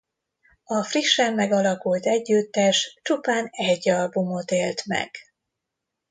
A 0.63 0.83
frissen 0.83 1.33
megalakult 1.33 2.05
együttes 2.05 2.99
csupán 3.01 3.47
egy 3.51 3.89
albumot 3.89 4.51
élt 4.51 4.85
meg. 4.85 5.11